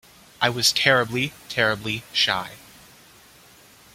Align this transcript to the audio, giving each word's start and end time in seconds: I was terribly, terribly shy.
I 0.41 0.49
was 0.49 0.71
terribly, 0.71 1.31
terribly 1.47 2.01
shy. 2.11 2.53